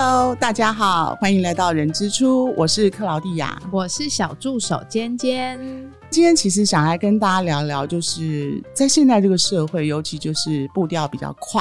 [0.00, 5.58] Hello，大家好，欢迎来到人之初，我是克劳蒂亚，我是小助手尖尖。
[6.08, 11.60] 今天其实想来跟大家聊聊，就是在现在这个社会，尤其就是步调比较快，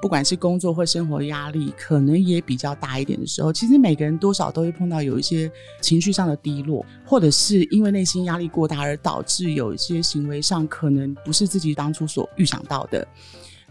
[0.00, 13.06] 不管是工作或生活压力，可能也比较大一点的时候，其实每个人多少都会碰到有一些情绪上的低落，或者是因为内心压力过大而导致有一些行为上可能不是自己当初所预想到的。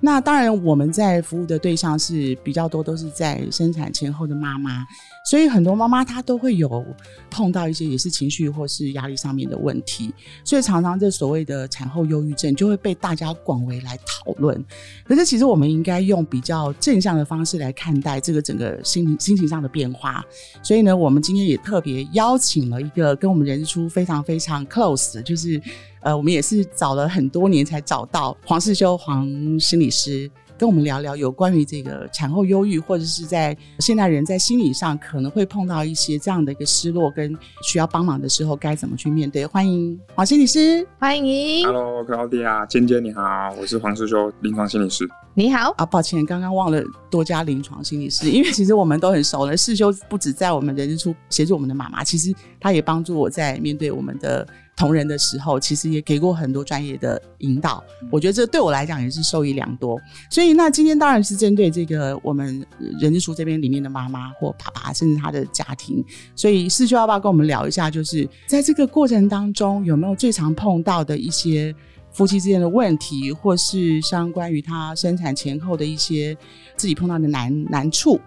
[0.02, 4.86] 那当然，我们在服务的对象是比较多，都是在生产前后的妈妈，
[5.30, 6.86] 所以很多妈妈她都会有
[7.32, 10.14] 碰到一些也是情绪或是压力上面的问题，
[10.44, 14.64] 所以常常这所谓的产后忧郁症就会被大家广为来讨论。
[15.06, 20.24] 可是其实我们应该用比较正向的方式来看待这个整个心情心情上的变化。
[20.62, 25.60] 所以呢，我们今天也特别邀请了一个跟我们人出非常非常 close，就是。
[26.06, 29.28] 呃，我们也是找了很多年才找到黄世修黄
[29.60, 39.48] 心理师，跟我们聊聊有关于这个产后忧郁，或者是在现代人在心理上可能会碰到一些这样的一个失落跟需要帮忙的时候，该怎么去面对？
[39.48, 41.66] 欢迎黄心理师，欢迎。
[41.66, 45.10] Hello，克劳迪亚，尖尖你好，我是黄世修临床心理师。
[45.34, 49.58] 你好啊，抱歉，刚刚忘了多加临床心理师，因为其实我们都很熟了。
[49.58, 54.48] 世修不止在我们人之初协助我们的妈妈，其实他也帮助我在面对我们的。
[54.76, 57.82] 同仁的时候，其实也给过很多专业的引导，
[58.12, 59.98] 我觉得这对我来讲也是受益良多。
[60.30, 62.66] 所以，那今天当然是针对这个我们
[63.00, 66.04] 人之书这边里面的妈妈或爸爸，甚至他的家庭。
[66.36, 71.74] 所以，四舅要不要跟我们聊一下，就是在这个过程当中，有没有最常碰到的一些
[72.12, 76.36] 夫妻之间的问题，或是相关于他生产前后的一些
[76.76, 78.20] 自己碰到的难难处？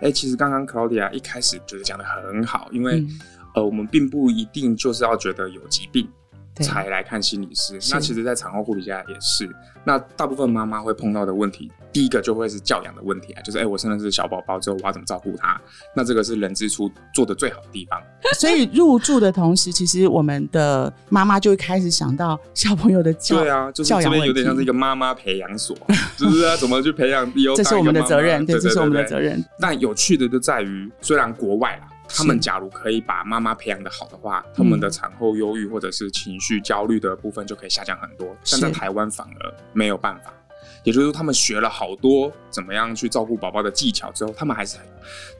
[0.00, 3.02] 哎，其实刚刚 Claudia 一开始就是讲的很好，因为。
[3.54, 6.08] 呃，我们并不一定就是要觉得有疾病
[6.60, 7.74] 才来看心理师。
[7.90, 9.48] 那其实，在产后护理家也是。
[9.86, 15.60] 那大部分妈妈会碰到的问题，第一个就会是教养的问题啊，就是哎，我生的是小宝宝之后，我要怎么照顾他？
[15.94, 18.00] 那这个是人之初做的最好的地方。
[18.38, 25.76] 所以入住的同时，其实我们的妈妈就会开始想到小朋友的教对啊，就是这边有点像是一个妈妈培养所，
[26.16, 26.56] 是不是啊？
[26.56, 27.30] 怎么去培养？
[27.54, 29.44] 这是我们的责任，对，这是我们的责任。
[29.60, 31.92] 但有趣的就在于，虽然国外啊。
[32.16, 38.36] 他们假如可以把妈妈培养的好的话，他们的产后忧郁或者是情绪焦虑的部分就可以下降很多。
[38.50, 40.32] 但在台湾反而没有办法，
[40.84, 44.86] 也就是说，他们学了好多怎么样去照顾宝宝的技巧之后，他们还是很……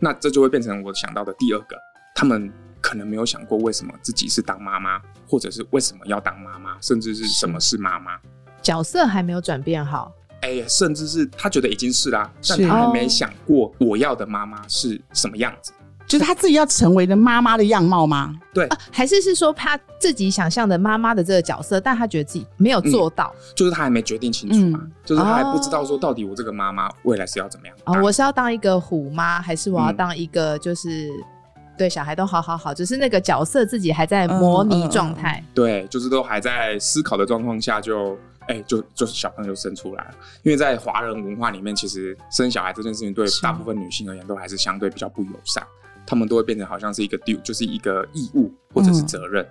[0.00, 1.76] 那这就会变成我想到的第二个，
[2.14, 8.18] 他们可能没有想过为什么自己是当妈妈，或者是为什么要当妈妈，甚至是什么是妈妈，
[8.60, 10.12] 角色还没有转变好。
[10.41, 15.72] 哎，甚至是他觉得已经是啦，但他还没想过我要的妈妈是什么样子。
[16.14, 18.32] 就是他自己要成为的妈妈的样貌吗？
[18.52, 28.00] 对，还是是说他自己想象的妈妈的这个角色，但他觉得自己没有做到，就是他还没决定清楚嘛，就是他还不知道说到底我这个妈妈未来是要怎么样啊？
[28.00, 31.10] 我是要当一个虎妈，还是我要当一个就是
[31.76, 38.16] 对小孩都好好好，只是那个角色自己还在模拟状态，对，就是都还在思考的状况下就。
[38.47, 40.10] 哎，就就是小朋友就生出来了，
[40.42, 45.66] 因为在华人文化里面，其实生小孩这件事情对大部分女性而言都还是相对比较不友善。
[46.06, 49.47] 他们都会变成好像是一个 due，就是一个义务或者是责任，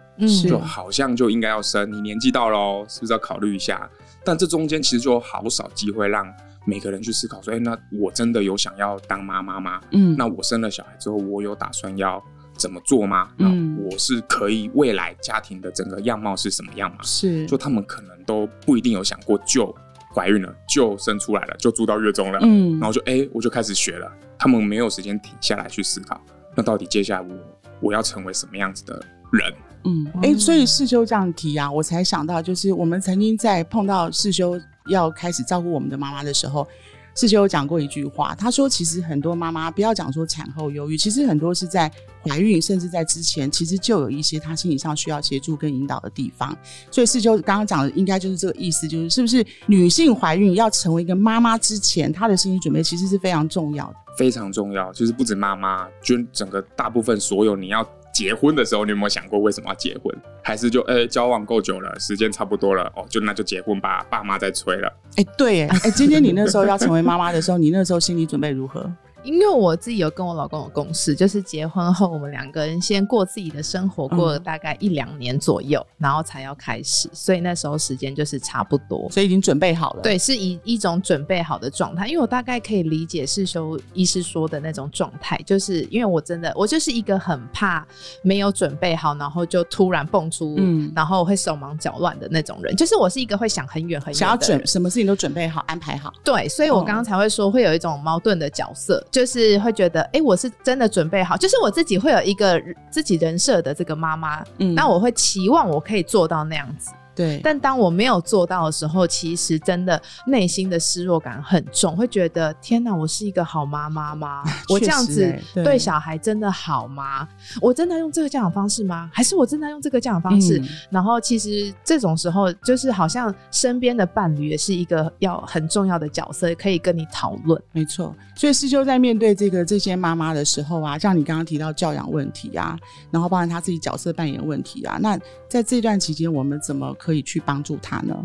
[0.47, 1.91] 就好像就应该要生。
[1.91, 3.89] 你年纪到了，是不是要考虑一下？
[4.23, 6.25] 但这中间其实就好少机会让
[6.65, 9.81] 每个人去思考说：哎，那我真的有想要当妈妈吗？
[9.91, 12.23] 嗯，那我生了小孩之后，我有打算要
[12.55, 13.31] 怎么做吗？
[13.39, 16.99] 嗯我是可以未来家庭的整个样貌是什么样吗？
[17.03, 19.75] 是，就他们可能都不一定有想过，就
[20.13, 24.09] 怀孕了，就生出来了，就住到月中了，嗯，然后就哎，我就开始学了。
[24.39, 26.21] 他们没有时间停下来去思考。
[26.55, 27.35] 那到底接下来我
[27.81, 28.93] 我要成为什么样子的
[29.31, 29.53] 人？
[29.85, 36.67] 嗯，哎，所以世修这样提啊，我才想到，就是我们曾经在碰到世修要开始照顾我们的妈妈的时候。
[37.15, 41.91] 世修有讲过一句话，他说：“其实很多妈妈不要讲说产后忧郁，其实很多是在
[42.23, 46.57] 怀孕，甚至在之前，其实就有一些她心理上需要协助跟引导的地方。
[46.89, 54.91] 所以世修刚刚讲的，应该就是这个意思，就是是不是女性怀孕要成为一个妈妈之前，她的心理准备其实是非常重要的，非常重要。
[54.91, 60.15] 就是不止妈妈，就整个大部分所有你要。”结婚的时候，你有没有想过为什么要结婚？
[60.43, 64.93] 还是就呃交往够久了，时间差不多了，哦，就那就结婚吧，爸妈在催了。
[65.15, 68.89] 哎，对，哎，今天你那时候要成为妈妈的时候，你那时候心理准备如何？
[69.23, 80.01] 因为我自己有跟我老公有共识，就是结婚后我们两个人先过自己的生活，过了大概一两年左右，然后才要开始，所以那时候时间就是差不多，所以已经准备好了。
[80.01, 87.85] 对，是以一种准备好的状态，因为我大概可以理解世修医师说的那种状态，就是因为我真的我就是一个很怕
[88.23, 96.11] 没有准备好，然后就突然蹦出，嗯，然后会手忙脚乱的那种人，就是我是一个会想很远很远，想要准什么事情都准备好安排好。
[96.23, 99.01] 对，所以我刚刚才会说会有一种矛盾的角色。
[99.13, 106.89] 就是会觉得，哎，我是真的准备好，就是我自己会有一个自己人设的这个妈妈，嗯，那我会期望我可以做到那样子。
[107.15, 114.43] 对，但当我没有做到的时候，其实真的内心的失落感很重，会觉得天哪，我是一个好妈妈吗？
[114.69, 117.27] 我这样子对小孩真的好吗？
[117.61, 119.09] 我真的用这个教养方式吗？
[119.13, 120.59] 还是我真的用这个教养方式？
[120.89, 127.61] 然后其实这种时候，就是好像身边的伴侣也是一个要很重要的角色，可以跟你讨论。
[127.73, 132.75] 没错，所以师兄在面对这个这些妈妈的时候啊，像你刚刚提到教养问题啊，
[133.11, 135.15] 然后包含他自己角色扮演问题啊，那
[135.47, 136.91] 在这段期间，我们怎么？
[137.03, 138.15] 可以去帮助他呢？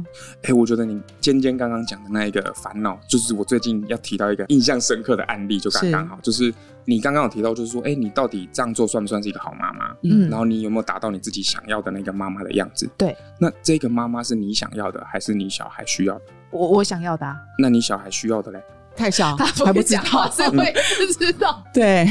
[0.45, 6.55] 哎，我觉得你尖尖刚刚讲的那一个烦恼，就是我最近要提到一个印象深刻的案例，就刚刚好，就是
[6.85, 9.93] 你刚刚有提到，就是说，哎，你到底这样做算不算是一个好妈妈？
[10.05, 12.89] 嗯，然后你有没有达到你自己想要的那个妈妈的样子？
[12.97, 16.23] 对，那这个妈妈是你想要的，还是你小孩需要的？
[16.53, 17.27] 我我想要的。
[17.59, 18.63] 那你小孩需要的嘞？
[18.95, 21.65] 太小，还不知道，是会不知道。
[21.75, 22.07] 对，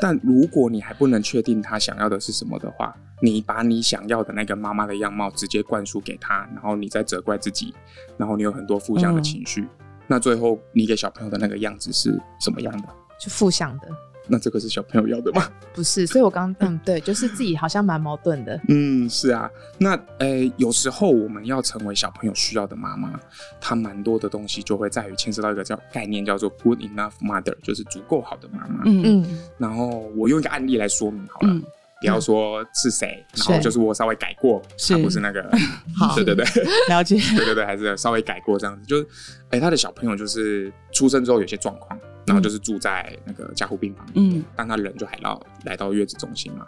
[0.00, 2.92] 但如果你还不能确定他想要的是什么的话。
[3.20, 7.74] 你把你想要的那个妈妈的样貌直接灌输给他，然后你再责怪自己，
[8.16, 9.66] 然后你有很多负向的情绪，
[10.06, 12.88] 那最后你给小朋友的那个样子是什么样的？
[13.20, 13.88] 就负向的。
[14.30, 15.50] 那这个是小朋友要的吗？
[15.72, 18.60] 不是，所以我刚嗯对，就是自己好像蛮矛盾的。
[18.68, 19.50] 嗯，是啊。
[19.78, 23.18] 那诶，有时候我们要成为小朋友需要的妈妈，
[23.58, 28.82] 它蛮多的东西就会在于牵涉到一个叫概念，叫做 good enough mother，就是足够好的妈妈。
[28.84, 29.38] 嗯嗯。
[29.56, 31.48] 然后我用一个案例来说明好了。
[31.54, 31.66] 不
[32.02, 35.42] 要说是谁，然后就是我稍微改过，他不是那个，
[36.14, 36.44] 对对对，
[36.88, 39.06] 了解， 对对对，还是稍微改过这样子，就是，
[39.50, 46.64] 哎，他的小朋友就是出生之后有些状况，然后就是住在那个加护病房，嗯，但他人就还到来到月子中心嘛，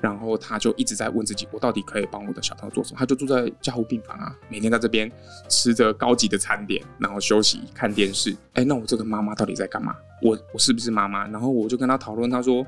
[0.00, 2.98] 然后他就一直在问自己，我到底可以帮我的小朋友做什么？
[3.00, 5.10] 他就住在加护病房啊，每天在这边
[5.48, 9.96] 吃着高级的餐点，然后休息看电视，哎，那我这个妈妈到底在干嘛？
[10.22, 11.26] 我我是不是妈妈？
[11.26, 12.64] 然后我就跟他讨论，他说。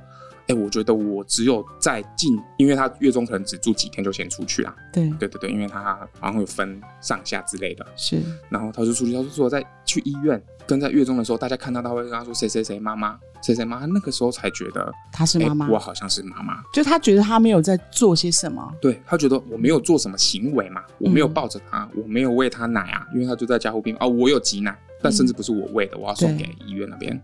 [0.49, 4.75] 哎，我觉得我只有在近，因为他月中可能只住几天就先出去啦。
[4.93, 7.87] 对对对对，因为他好像有分上下之类的。
[7.97, 16.63] 是，然后他就出去，他就说在去医院跟在月中的时候，大家看到他会跟他说谁谁谁妈妈，谁谁妈，那个时候才觉得他是妈妈，我好像是妈妈。
[16.73, 27.23] 就他觉得他没有在做些什么，对他觉得我没有做什么行为嘛，我没有抱着他，我没有喂他奶啊，因为他就在加护病哦，我有挤奶，但甚至不是我喂的，我要送给医院那边。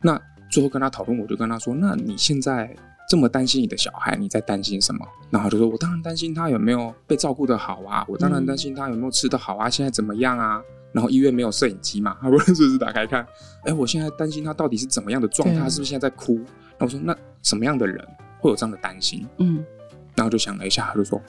[0.00, 2.74] 那最后跟他讨论，我就跟他说：“那你现在
[3.08, 10.62] 这么担心你的小孩，你在担心什么？”然后就说：“我当然担心他有没有被照顾的好啊，我当然担心他有没有吃的好啊，现在怎么样啊？
[10.90, 13.26] 然后医院没有摄影机嘛，他不 是随时打开看？
[13.64, 16.40] 哎，我现在担心他到底是怎么样的状态，是不是现在在哭？
[16.78, 18.02] 那我说那什么样的人
[18.40, 19.26] 会有这样的担心？
[19.36, 19.62] 嗯，
[20.16, 21.20] 然后就想了一下，他就说：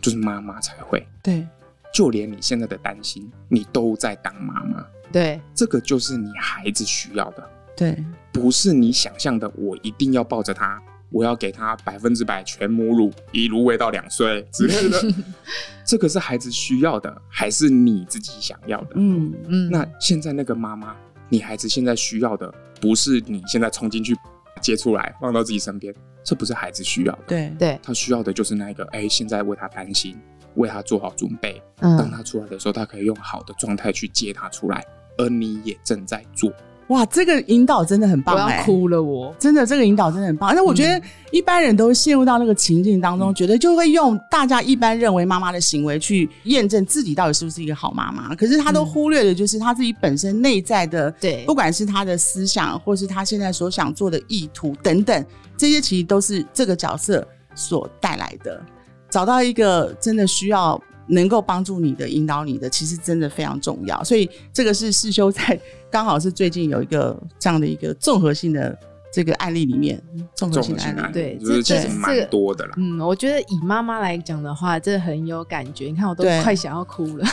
[0.00, 1.06] 就是妈妈才会。
[1.22, 1.46] 对，
[1.92, 4.84] 就连你现在的担心，你都在当妈妈。
[5.12, 7.96] 对，这个就是你孩子需要的。”对，
[8.32, 10.80] 不是你想象的，我一定要抱着他，
[11.10, 15.00] 我要给他百分之百全母乳，一路喂到两岁之类的。
[15.86, 18.90] 这个是孩子需要的，还是你自己想要的？
[18.94, 19.70] 嗯嗯。
[19.70, 20.96] 那现在那个妈妈，
[21.28, 24.16] 你孩子现在需要的，不是你现在冲进去
[24.60, 27.22] 接出来放到自己身边，这不是孩子需要的。
[27.26, 30.16] 对对，他需要的就是那个，哎，现在为他担心，
[30.54, 34.82] 为他做好准备，当他出来的时候，他可以用好的状态去接他出来，
[35.18, 36.50] 而你也正在做。
[36.88, 38.34] 哇，这个引导真的很棒！
[38.34, 40.54] 我要哭了，我真的这个引导真的很棒。
[40.54, 41.00] 那我觉得
[41.30, 48.34] 一般人都陷入到那个情境当中，觉得就会用大家一般认为妈妈的行为去验证自己到底是不是一个好妈妈。
[48.34, 55.24] 可是他都忽略的就是他自己本身内在的，对，不管是他的思想，或是他现在所想做的意图等等，
[55.56, 58.60] 这些其实都是这个角色所带来的。
[59.08, 60.80] 找到一个真的需要。
[61.06, 64.02] 能够帮助你的、引导你的，其实真的非常重要。
[64.04, 65.58] 所以这个是世修在
[65.90, 68.78] 刚好是最近有一个这样的一个综合性的
[69.12, 70.02] 这个案例里面，
[70.34, 72.74] 综合性的案例，对，这这蛮多的啦。
[72.76, 75.86] 嗯，我觉得以妈妈来讲的话，这很有感觉。
[75.86, 77.26] 你看，我都快想要哭了。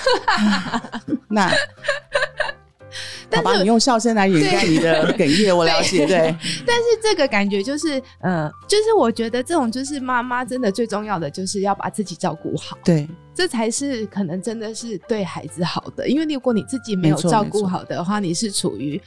[1.29, 1.51] 那。
[3.37, 6.05] 好吧，你用笑声来掩盖你的哽咽，我了解。
[6.05, 6.17] 对，
[6.65, 16.07] 但是这个感觉就是，呃，就是我觉得这种就是妈妈真的最重要的就是要把自己照顾好，对，这才是可能真的是对孩子好的。
[16.07, 19.01] 因为如果你自己没有照顾好的话，你是处于。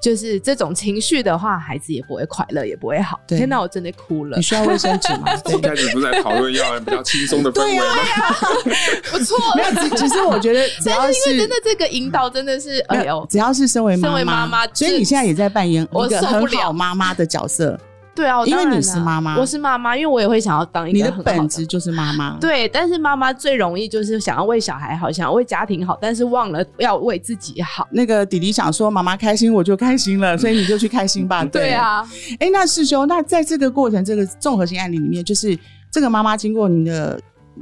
[0.00, 3.20] 就是这种情绪的话，孩子也不会快乐，也不会好。
[3.26, 4.36] 天哪，我真的哭了。
[4.36, 5.26] 你需要卫生纸吗？
[5.50, 7.84] 一开始不是在讨论要比较轻松的氛围吗？
[9.10, 9.36] 不错。
[9.56, 17.78] 没有，其实我觉得，只要是真的这个引导，真的是哎呦，只要是身为身为妈妈，所以你现在也在扮演一个很好妈妈的角色。
[18.18, 22.36] 对啊，因为你是妈妈，我是妈妈，因为我也会想要当一个你的本质就是妈妈。
[22.40, 27.86] 对，但是妈妈最容易就是想要为小孩好，想要为家庭好，但是忘了要为自己好。
[27.92, 31.44] 那个弟弟想说妈妈开心，我就开心了， 所以你就去开心吧。
[31.44, 32.04] 对啊，
[32.40, 35.56] 哎，那师兄，那在这个过程，这个综合性案例里面，就是
[35.88, 37.20] 这个妈妈经过你的。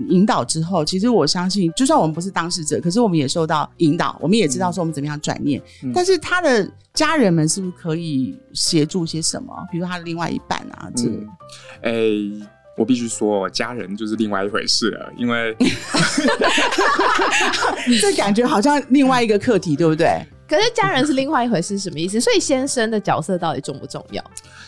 [0.09, 5.61] 引导之后，其实我相信，就算我们不是当事者，可是我们也受到引导，我们也知道说我们怎么样转念。
[5.95, 9.55] 但是他的家人们是不是可以协助些什么？
[9.71, 11.05] 比如他的另外一半啊，这……
[11.83, 11.93] 哎，
[12.77, 15.57] 我必须说，家人就是另外一回事了，因为
[18.01, 20.23] 这感觉好像另外一个课题，对不对？
[20.49, 22.21] 可是家人是另外一回事，什么意思？
[22.21, 24.23] 所以先生的角色到底重不重要？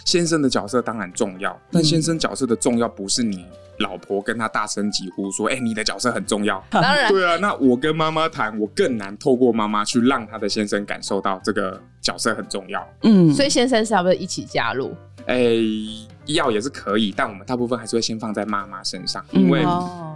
[0.05, 3.45] 先生的角色当然重要，但先生角色的重要不是你。
[3.79, 6.63] 老婆跟他大声疾呼说：“哎，你的角色很重要。
[6.71, 7.37] ”当然，对啊。
[7.37, 12.87] 那我跟妈妈谈，我更难透过妈妈去让他的先生感受到这个角色很重要。
[13.03, 14.95] 嗯，所以先生是要不要一起加入？
[15.27, 15.37] 哎，
[16.35, 19.63] 要也是可以，但我们大部分还是会先放在妈妈身上，因为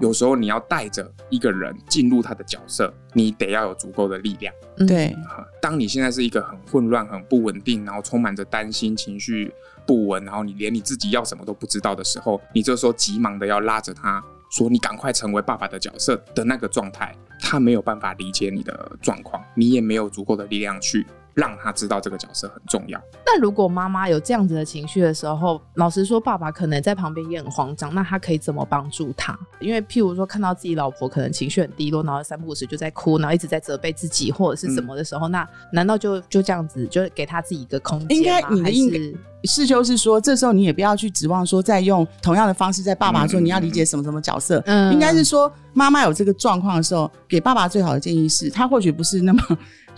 [0.00, 4.54] 有时候你要带着一个人进入他的角色，你得要有足够的力量。
[4.86, 5.16] 对，
[5.60, 9.52] 当你现在是一个很混乱、很不稳定，然后充满着担心情绪。
[9.84, 21.04] 不稳，然后你连你自己要什么都不知道的时候，你这时候急忙的要拉着他说：“你赶快成为爸爸的角色的那个状态。”他没有办法理解你的状况，你也没有足够的力量去。
[21.34, 23.00] 让他知道这个角色很重要。
[23.24, 27.94] 那如果妈妈有这样子的情绪的时候，老实说，爸爸可能在旁边也很慌张。
[27.94, 29.38] 那他可以怎么帮助他？
[29.60, 38.18] 因为譬如说，看到自己老婆可能情绪很低落，然后三不五时就在哭，然后一直在责备自己或者是什么的时候，那难道就就这样子，就给他自己一个空间？
[38.18, 44.62] 应该你的意思是就是说，这时候你也不要去指望说再用同样的方式在爸爸说你要理解什么什么角色。
[44.66, 49.42] 嗯，应该是说妈妈有这个状况的时候，给爸爸最好的建议是，他或许不是那么。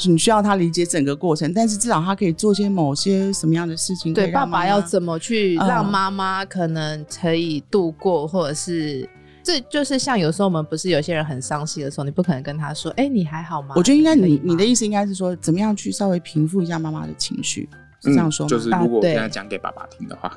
[0.06, 4.12] 你需要他理解整个过程，但是至少他可以做些某些什么样的事情。
[4.12, 9.08] 对，爸爸要怎么去让妈妈可能可以度过，或者是
[9.42, 17.68] 这就是像有时候我们不是有些人很伤心的时候，你不可能跟他说：“哎，你还好吗？”我觉得应该你你的意思应该是说，怎么样去稍微平复一下妈妈的情绪，
[18.02, 18.48] 是这样说吗？
[18.48, 20.32] 就是如果我现在讲给爸爸听的话。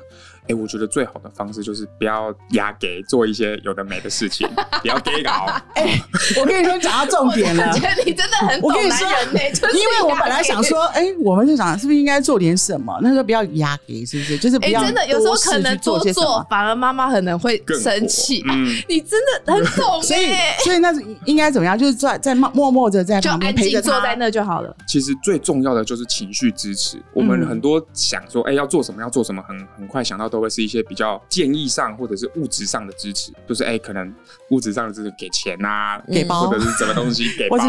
[0.48, 4.48] 哎，我觉得最好的方式就是不要压给做一些有的没的事情，
[4.82, 5.46] 不要给搞。
[5.74, 6.00] 哎，
[6.40, 9.40] 我跟你说讲到重点了，我觉得你真的很懂男人呢。
[9.74, 12.98] 因为我本来想说，哎，我们就想是不是应该做点什么？
[13.02, 14.38] 那时候不要压给，是不是？
[14.38, 18.42] 就是不要真的有时候可能多做，反而妈妈可能会生气。
[18.48, 20.02] 嗯，你真的很 懂。
[20.02, 20.28] 所以，
[20.64, 20.90] 所以那
[21.26, 21.78] 应该怎么样？
[21.78, 24.74] 就是在在默默的在旁边陪着坐在那就好了。
[24.86, 26.96] 其实最重要的就是情绪支持。
[27.12, 29.02] 我们很多想说，哎，要做什么？
[29.02, 29.42] 要做什么？
[29.46, 30.37] 很很快想到都。
[30.38, 34.14] 都会是一些比较建议上或者是物质上的支持，就是哎，可能
[34.50, 37.64] 物质上的支持给钱啊，给包或者是什么东西给， 或者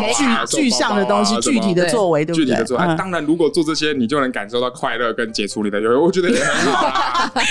[0.47, 2.45] 具具象的东西，具体的作为，对不对？
[2.45, 7.31] 具体的作为，当然，如果做这些，你就能感受到快乐跟解除你的忧郁，我觉得也很好，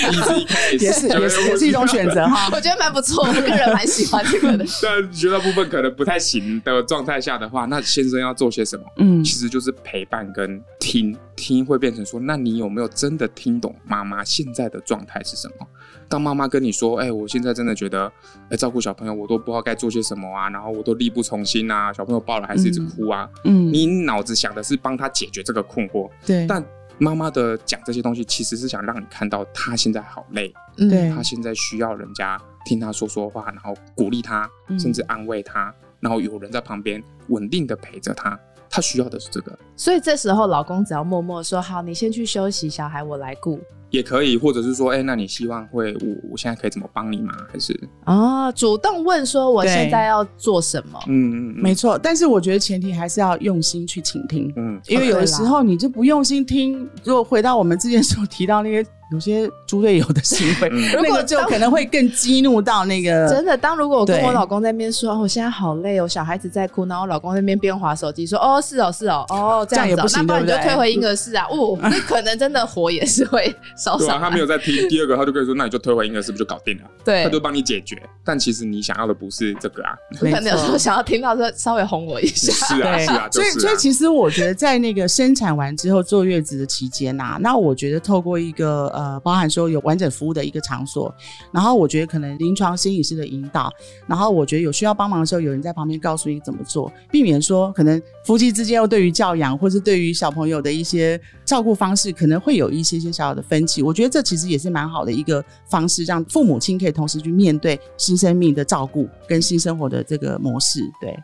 [0.78, 2.48] 也是也是也是一种选择哈。
[2.52, 4.64] 我觉得蛮不错，我个人蛮喜欢这个的。
[4.80, 8.84] 但绝大部分可能不太行的状态下的话，那先生要做些什么？
[8.98, 11.16] 嗯，其实就是陪伴跟听。
[11.38, 15.66] 听会变成说，那你有没有真的听懂妈妈现在的状态是什么？
[16.09, 18.11] 当妈妈跟你说，哎，我现在真的觉得，
[18.50, 26.64] 哎，照顾小朋友我都不知道该做些什么啊，然后我都力不从心啊，小朋友抱了还是一直哭啊，嗯，你脑子想的是帮他解决这个困惑，对，但
[26.99, 38.38] 妈妈的讲这些东西其实是想让你看到他现在好累，对，他现在需要人家听他说说话，然后鼓励他，甚至安慰他，然后有人在旁边稳定的陪着他。
[38.70, 43.58] 他需要的是这个，所以这时候老公只要默默说好，你先去休息，小孩我来顾
[43.90, 47.32] 也可以，或者是说，哎，那你希望会我我现在可以怎么帮你吗？
[47.50, 47.72] 还是
[48.04, 50.98] 哦，主动问说我现在要做什么？
[51.06, 51.98] 嗯嗯，没错。
[51.98, 58.87] 但是我觉得前提还是要用心去倾听，嗯，因为有的时候你就不用心听，如果回到我们之前所提到那些。
[59.11, 63.29] 有些猪队友的行为， 如果就可能会更激怒到那个。
[63.29, 71.47] 真的，当如果我跟我老公在那边说，我现在好累哦，小孩子在哭，然后我老公那边边划手机说，哦，是哦，是哦，哦，这样也不行，那不然你就退回婴儿室啊？
[71.50, 74.21] 哦， 那可能真的火也是会烧上。
[74.21, 76.85] 他没有在听第二个，他就可以说，那你就退回婴儿室，不就搞定了？
[77.05, 78.00] 对，他就帮你解决。
[78.25, 82.53] 但其实你想要的不是这个啊，可能有时候想要听到说稍微哄我一下。
[82.67, 83.29] 是啊，是啊。
[83.33, 89.78] 所以，所以其实我觉得在那个生产完之后坐月子的期间呐，那我觉得透过一个呃，包含说有。
[89.88, 91.11] 完整服务的一个场所，
[91.50, 93.73] 然后我觉得可能临床心理师的引导，
[94.07, 103.83] 然后我觉得有需要帮忙的时候，有人在旁边告诉你怎么做，避免说可能夫妻之间又对于教养或是对于小朋友的一些照顾方式，可能会有一些些小小的分歧。
[103.83, 110.81] 我觉得这其实也是蛮好的一个方式，让父母亲可以同时去面对新生命的照顾跟新生活的这个模式。
[111.00, 111.17] 对，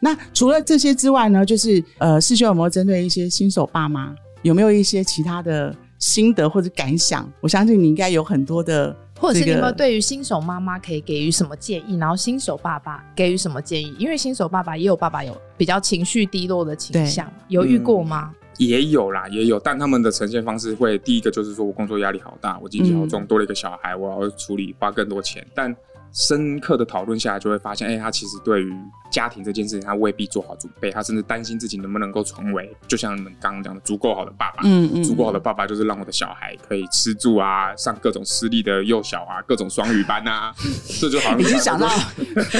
[0.00, 5.74] 那除了这些之外呢，就是呃，师兄有没有针对一些新手爸妈，有没有一些其他的？
[5.98, 7.30] 心得或者感想？
[7.40, 11.96] 我相信你应该有很多的，或者是你有没有对于新手妈妈可以给予什么建议？
[11.96, 13.94] 然后新手爸爸给予什么建议？
[13.98, 18.32] 因为新手爸爸也有爸爸有比较情绪低落的倾向，有遇过吗？
[18.58, 25.74] 也有啦，也有，但他们的呈现方式会第一个就是说我工作压力好大，我经济好重，多了一个小孩，我要处理，花更多钱，但。
[26.12, 28.72] 深刻的讨论下来，就会发现，哎，他其实对于
[29.10, 34.62] 家庭这件事情，他未必做好准备，他甚至担心自己能不能够成为，就像你们刚刚讲的，足够好的爸爸。
[34.64, 40.52] 嗯嗯，足够好的爸爸就是让我的小孩可以吃住啊，上各种私立的幼小啊，各种双语班啊，
[41.00, 41.88] 这就好像已经想到，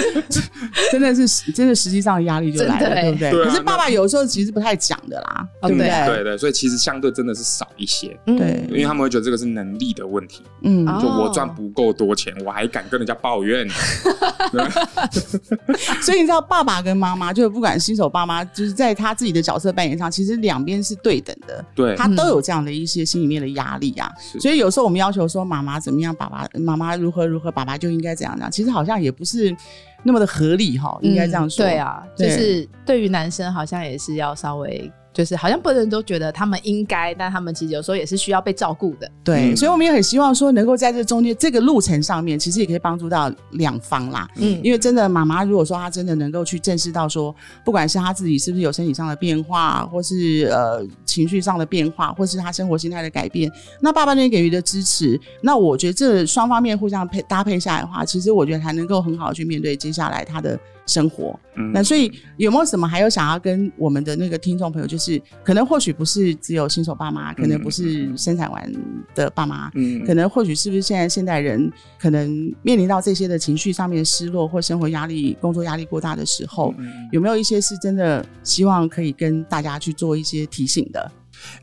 [0.92, 3.44] 真的是真的，实际上压力就来了，对不对？
[3.44, 5.88] 可是爸爸有时候其实不太讲的啦，对不对？
[6.06, 13.56] 对对，所以其实相对真的是少一些，对，因为他们会觉得这个是能力的问题，嗯，就我赚不够多钱，我还敢跟人家抱怨。
[13.56, 13.68] 怨，
[16.02, 24.10] 所以你知道，爸爸跟妈妈，就是不管新手爸妈，就是在他自己的角色扮演上，其实两边是对等的，对，他都有这样的一些心里面的压力啊。
[24.40, 29.54] 所以有时候我们要求说妈妈怎么样，爸爸妈妈如何如何，爸爸就应该怎样怎样，其实好像也不是
[30.02, 31.64] 那么的合理哈，应该这样说。
[31.64, 34.90] 对啊，就是对于男生好像也是要稍微。
[35.16, 39.11] 就是好像不能都觉得他们应该，但他们其实有时候也是需要被照顾的。
[39.25, 44.28] 对，所以我们也很希望说，能够在这中间这个路程上面，其实也可以帮助到两方啦。
[44.37, 60.61] 嗯，因为真的妈妈如果说她真的能够去正视到说，不管是她自己是不是有身体上的变化，或是呃情绪上的变化，或是她生活心态的改变，那爸爸那边给予的支持，那我觉得这双方面互相配搭配下来的话，其实我觉得还能够很好的去面对接下来她的。
[60.86, 68.72] 生活，嗯那所以有没有什么还有想要跟我们的那个听众朋友，就是可能或许不是只有新手爸妈，可能不是生产完
[69.14, 76.72] 的爸妈，嗯，可能或许是不是现在现代人可能面临到这些的情绪上面失落或生活压力、工作压力过大的时候，
[77.10, 81.10] 有没有一些是真的希望可以跟大家去做一些提醒的？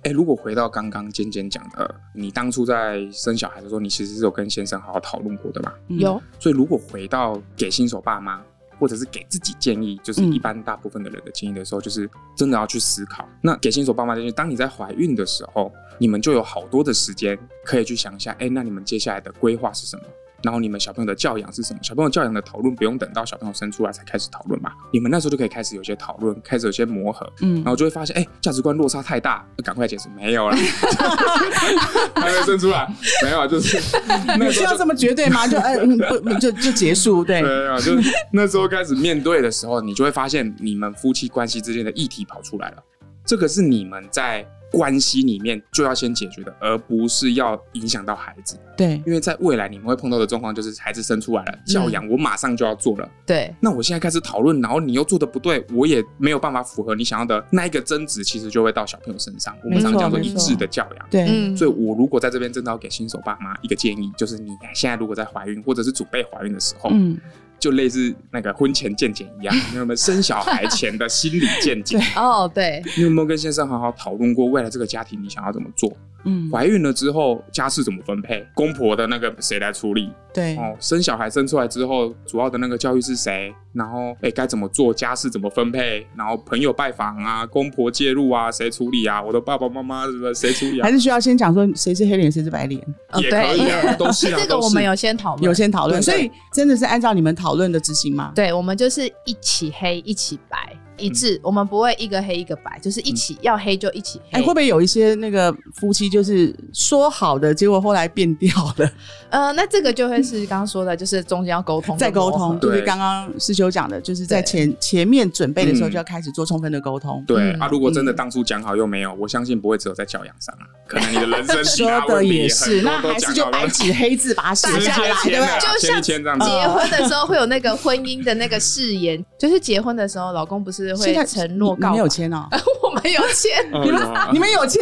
[0.04, 5.74] 哎，如果回到刚刚尖尖讲的，你当初在生小孩的时候，你其实是有跟先生好好讨论过的吧？
[5.88, 6.22] 有。
[6.40, 8.42] 所以如果回到给新手爸妈。
[8.84, 13.26] 或者是给自己建议，就是一般大部分的人的建议的时候，就是真的要去思考。
[13.40, 20.04] 那给新手爸妈建议，当你在怀孕的时候，你们就有好多的时间可以去想一下，哎，那你们接下来的规划是什么？
[20.44, 21.80] 然后你们小朋友的教养是什么？
[21.82, 24.72] 小朋友教养的讨论不用等到小朋友生出来才开始讨论嘛？
[24.92, 30.56] 你们那时候就可以开始有些讨论，开始有些磨合，嗯，然后就会发现，哎，价值观落差太大，赶快解释，没有了，
[32.16, 32.88] 还没生出来，
[33.24, 33.78] 没有，就是
[34.40, 35.48] 有需要这么绝对吗？
[35.48, 37.24] 就哎，不就就结束？
[37.24, 37.94] 对，对啊，就
[38.34, 42.84] 那时候开始面对的时候，你就会发现你们夫妻关系之间的议题跑出来了，
[43.26, 44.46] 这个是你们在。
[44.74, 48.58] 关系里面就要先解决的，而不是要影响到孩子。
[48.76, 53.08] 对，因为在未来你们会碰到的状况就是孩子生出来了，教养我马上就要做了。
[53.24, 59.56] 对，那我现在开始讨论，然后你又做的不对，我也没有办法符合你想要的那一个争执，其实就会到小朋友身上。
[59.64, 61.08] 我们常讲说一致的教养。
[61.12, 67.16] 对，所以我如果在这边真的要给新手爸妈一个建议，就是你现在如果在怀孕或者是准备怀孕的时候，嗯。
[67.64, 71.98] 就类似那个婚前见解一样，你 有没有生小孩前的心理见解？
[72.18, 72.84] 哦，对。
[72.98, 75.90] 你有没有跟先生好好讨论过未来这个家庭你想要怎么做？
[76.26, 78.46] 嗯，怀孕了之后家事怎么分配？
[78.54, 80.12] 公婆的那个谁来处理？
[80.34, 83.54] 对哦，生小孩生出来之后，主要的那个教育是谁？
[83.72, 84.94] 然后哎，该怎么做？
[84.94, 86.08] 家事怎么分配？
[86.16, 89.22] 然后朋友拜访啊，公婆介入啊，谁处理啊？
[89.22, 90.84] 我的爸爸妈妈什么谁处理啊？
[90.84, 92.82] 还是需要先讲说谁是黑脸，谁是白脸？
[93.18, 98.32] 也可以， 都是这个我们有先讨论，有先讨论，所以真的是按照你们讨论的执行吗？
[98.34, 100.76] 对，我们就是一起黑，一起白。
[100.98, 104.40] 一致，我们不会一个黑一个白，就是一起要黑就一起黑。
[104.40, 108.92] 哎，会不会有一些那个夫妻就是说好的，结果后来变掉了？
[109.30, 117.24] 呃，那这个就会是刚刚说的，就是中间要沟通，再沟通，就是刚刚师兄讲的，就是在前前面准备的时候就要开始做充分的沟通。
[117.26, 125.60] 对啊，如果真的当初讲好又没有，我相信不会只有在教养上啊，可能你的人生说的也是，那还是就白纸黑字把它写下来，对不对？
[125.60, 130.83] 就像结婚的时候会有那个婚姻的那个誓言，就是结婚的时候老公不是。
[130.92, 132.48] 会承诺，你 没有签哦，
[132.82, 134.82] 我们有签，你们你们有签，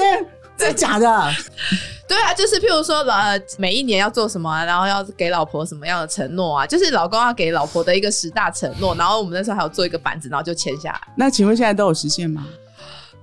[0.58, 1.32] 真的假的？
[2.08, 6.68] 对啊，就是譬如说，呃，每一年要做什么，然后要给老婆什么样的承诺啊？
[6.68, 11.02] 就是老公要给老婆的一个十大承诺，然后我们那时候还有做一个板子，然后就签下来。
[11.16, 12.46] 那请问现在都有实现吗？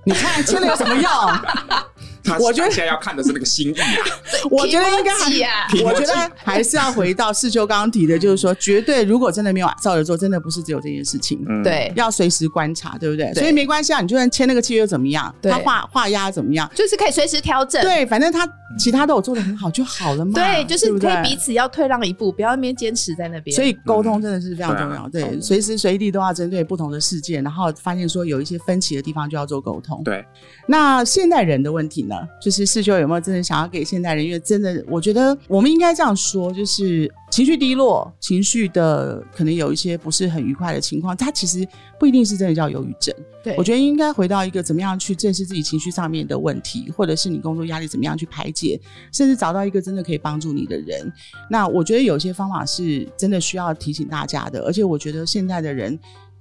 [0.05, 1.03] 你看签了有什么用？
[2.39, 3.87] 我觉得现在要看的是那个心意啊。
[4.49, 11.39] 我觉得应该还，我觉得还是要回到世秋刚刚提的，就是说，绝对如果真的没有照着做，真的不是只有这件事情。
[11.63, 13.33] 对，要随时观察，对不对？
[13.33, 17.81] 所以没关系啊，你就算签那个契约怎么样，他画画押怎么样，就是可以随时调整。
[17.81, 20.31] 对，反正他其他都有做的很好就好了嘛。
[20.33, 23.55] 对，就是可以彼此要退让一步，不要那边坚持在那边。
[23.55, 25.07] 所以沟通真的是非常重要。
[25.09, 30.01] 对，随时随地都要针对不同的事件，然后发现说有一些分歧的地方就要做沟通。
[30.03, 30.25] 对，
[30.67, 32.15] 那现代人的问题呢？
[32.41, 34.25] 就是世修有没有真的想要给现代人？
[34.25, 41.65] 因为真的，我觉得我们应该这样说，就是情绪低落、情绪的可能有一些不是很愉快的情况，它其实
[41.97, 43.15] 不一定是真的叫忧郁症。
[43.41, 48.77] 对，我觉得应该回到一个怎么样去正视自己情绪上面的问题，或者是你工作压力怎么样去排解，
[49.13, 51.09] 甚至找到一个真的可以帮助你的人。
[51.49, 55.97] 那我觉得有些方法是真的需要提醒大家的，而且我觉得现在的人。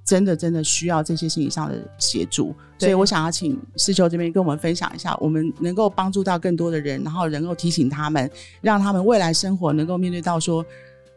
[0.09, 8.31] 真的真的需要这些心理上的协助，所以我想要请师兄这边跟我们分享一下，我们能够帮助到更多的人，然后能够提醒他们，
[8.63, 10.65] 让他们未来生活能够面对到说，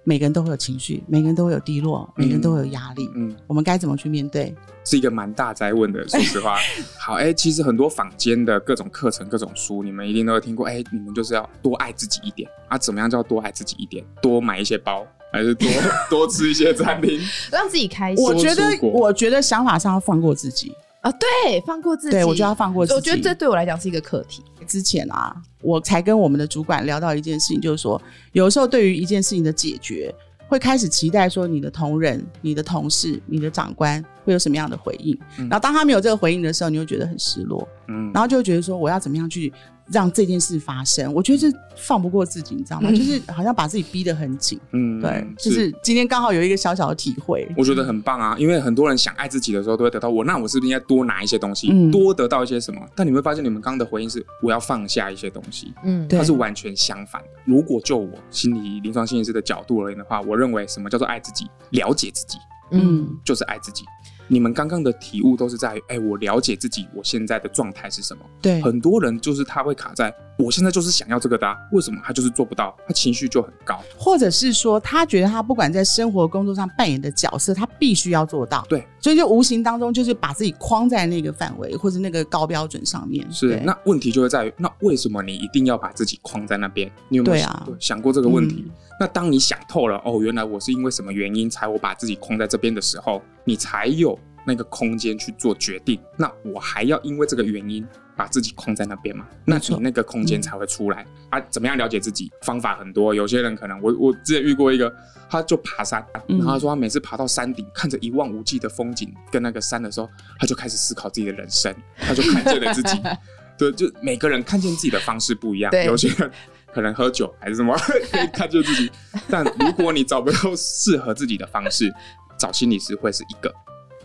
[0.03, 4.53] 每个人都会有情绪，每个人都会有低落，每个人都会有压力，嗯，我们该怎么去面对？
[4.83, 6.57] 是一个蛮大灾问的，说实话。
[6.99, 12.77] 好，哎，其实很多坊间的各种课程、各种书，你们一定都有听过，哎，你们就是要多爱自己一点啊？
[12.77, 14.03] 怎么样叫多爱自己一点？
[14.21, 15.07] 多买一些包。
[15.31, 15.67] 还是多
[16.09, 17.19] 多吃一些餐厅，
[17.51, 18.23] 让自己开心。
[18.23, 22.11] 我觉得，我觉得想法上要放过自己啊，对，放过自己。
[22.11, 22.95] 对我就要放过自己。
[22.95, 24.43] 我觉得这对我来讲是一个课题。
[24.67, 27.99] 之前啊，我才跟我们的主管聊到一件事情，就是说，
[28.33, 30.13] 有时候对于一件事情的解决，
[30.47, 35.17] 会开始期待说，你的同仁、你的同事、你的长官会有什么样的回应。
[35.37, 37.67] 然后当他没有这个回应的时候，你会觉得很失落。
[37.87, 39.51] 嗯，然后就会觉得说，我要怎么样去。
[39.91, 42.89] 让这件事发生，我觉得是放不过自己，你知道吗？
[42.91, 44.59] 就是好像把自己逼得很紧。
[44.71, 48.35] 嗯，对，就是今天刚好有一个小小的体会，我觉得很棒啊。
[48.37, 52.81] 因为很多人想爱自己的时候，都会得到我，那我是不是应该多拿一些东西，多得到一些什么？
[52.95, 55.73] 但你会发现，你们刚刚的回应是我要放下一些东西。
[55.83, 57.27] 嗯，它是完全相反的。
[57.45, 61.47] 如果就我心理临床心理师的角度而言的话，我认为什么叫做爱自己？
[61.71, 62.37] 了解自己，
[62.71, 63.83] 嗯，就是爱自己。
[64.31, 68.23] 你们刚刚的体悟都是在，哎，我了解自己，我现在的状态是什么？
[68.41, 70.09] 对，很多人就是他会卡在，
[70.41, 72.75] 我现在就是想要这个的，为什么他就是做不到？
[72.87, 78.65] 他情绪就很高，或者是说他觉得他不管在生活工作上扮演的角色，他必须要做到。
[78.67, 83.25] 对，所以就无形当中就是把自己框在那个范围或者那个高标准上面。
[83.31, 86.91] 是，那问题就会在于，那为什么你一定要把自己框在那边？
[87.09, 88.71] 你有没有想过这个问题？
[88.99, 94.17] 那当你想透了，哦，原来我是因为什么原因才我把自己框在这边的时候，你才有。
[94.43, 99.25] 那个空间去做决定，那我还要因为这个原因把自己框在那边嘛？
[99.45, 101.39] 那你那个空间才会出来啊？
[101.49, 102.31] 怎么样了解自己？
[102.41, 104.93] 方法很多，有些人可能我我之前遇过一个，
[105.29, 113.01] 他就爬山，然后他说他每次爬到山顶，看着一望无际的风景跟那个山的时候，他就开始思考自己的人生，他就看见了自己。
[113.57, 116.31] 对，就每个人看见自己的方式不一样，有些人
[116.73, 117.77] 可能喝酒还是什么
[118.11, 118.91] 可以看见自己，
[119.29, 121.93] 但如果你找不到适合自己的方式，
[122.37, 123.53] 找心理师会是一个。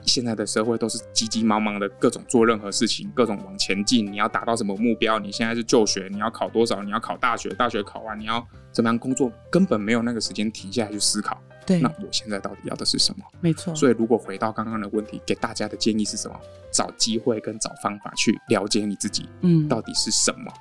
[0.07, 4.11] 现在的社会都是急急忙忙的，各种做任何事情，各种往前进。
[4.11, 5.19] 你要达到什么目标？
[5.19, 6.83] 你现在是就学，你要考多少？
[6.83, 9.31] 你要考大学，大学考完你要怎么样工作？
[9.51, 11.41] 根本没有那个时间停下来去思考。
[11.67, 13.25] 对，那我现在到底要的是什么？
[13.41, 13.75] 没错。
[13.75, 16.39] 所以如果回到刚刚的问题，给大家的建议是什么？
[16.71, 20.53] 找机会跟找方法去了解你自己，嗯，到底是什么？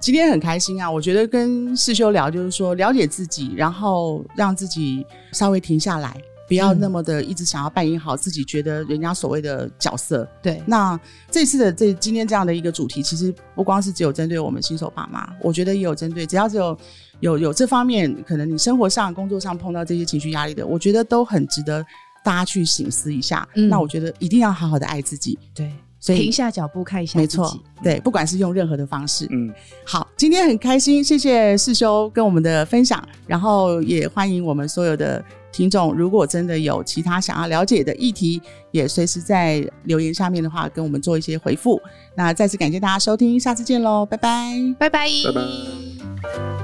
[0.00, 0.90] 今天很开心啊！
[0.90, 6.16] 我觉得跟世修聊，就是说了解自己，然后让自己稍微停下来。
[6.54, 10.28] 不要那么的一直想要扮演好自己觉得人家所谓的角色。
[10.42, 10.98] 对，那
[11.30, 16.76] 这次的这今天这样的一个主题，其实不光是只有针对我们新手爸妈，我觉得也有针对只要只有
[17.20, 21.84] 有有这方面，可能你生活上、工作上碰到这些情绪压力的，我觉得都很值得
[22.24, 23.46] 大家去醒思一下。
[23.54, 25.38] 那我觉得一定要好好的爱自己。
[25.54, 25.72] 对。
[26.00, 29.50] 所以停下脚步看一下，没错，对，不管是用任何的方式，嗯，
[29.86, 41.80] 好，今天很开心，谢谢世修跟我们的分享，然后也欢迎我们所有的听众，如果真的有其他想要了解的议题，也随时在留言下面的话跟我们做一些回复。
[42.16, 46.63] 那再次感谢大家收听，下次见喽，拜拜，拜拜，拜拜。